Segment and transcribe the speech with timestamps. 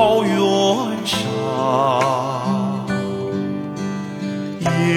[0.00, 0.34] 草原
[1.04, 1.18] 上，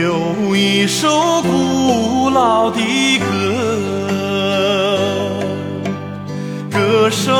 [0.00, 2.78] 有一首古老的
[3.18, 3.24] 歌，
[6.70, 7.34] 歌声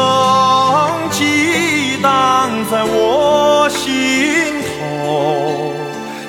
[1.12, 5.72] 激荡在我心头，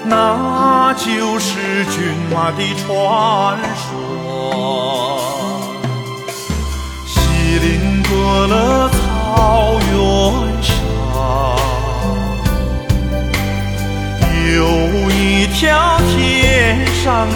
[0.05, 3.89] 那就是骏马的传说。
[7.07, 7.17] 西
[7.59, 9.97] 林过了草原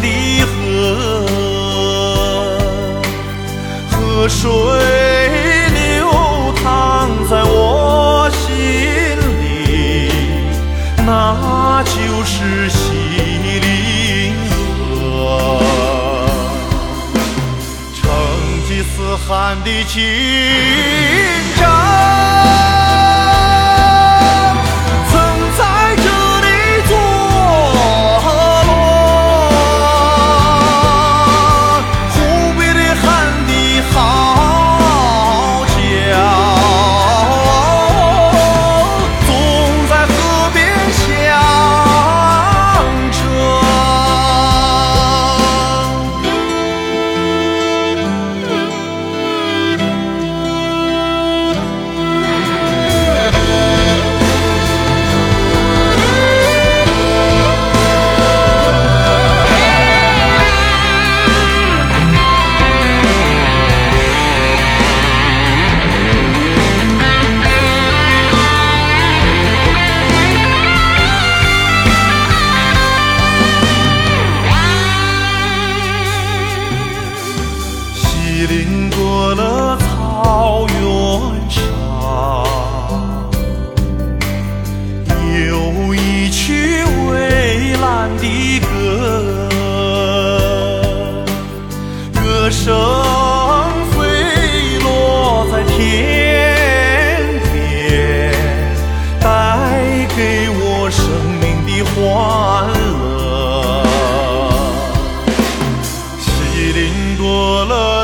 [0.02, 1.66] 的河
[3.92, 4.50] 河水
[5.70, 6.08] 流
[6.62, 8.46] 淌在我心
[9.40, 10.12] 里
[11.06, 11.92] 那就
[12.26, 12.84] 是西
[13.62, 14.34] 林
[14.90, 15.62] 河。
[17.96, 18.02] 成
[18.68, 20.02] 吉思汗的勋
[21.56, 22.77] 章
[78.40, 80.80] 你领过了草原
[81.50, 81.59] 上
[85.50, 89.50] 有一曲蔚蓝的歌
[92.14, 92.97] 歌声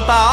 [0.08, 0.33] Tớ